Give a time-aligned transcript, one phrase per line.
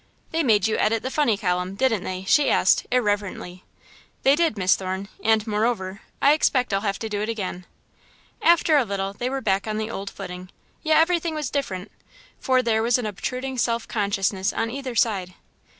[0.31, 3.63] "They made you edit the funny column, didn't they?" she asked, irrelevantly.
[4.23, 7.67] "They did, Miss Thorne, and, moreover, I expect I'll have to do it again."
[8.41, 10.49] After a little, they were back on the old footing,
[10.81, 11.91] yet everything was different,
[12.39, 15.35] for there was an obtruding self consciousness on either side.